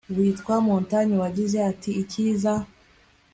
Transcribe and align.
witwa 0.15 0.55
Montaigne 0.65 1.15
wagize 1.23 1.57
ati 1.71 1.89
icyiza 2.01 2.53